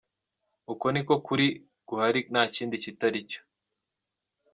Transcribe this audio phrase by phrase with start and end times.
[0.73, 1.47] Uko ni ko kuri
[1.87, 3.41] guhari, nta kindi kitari icyo.”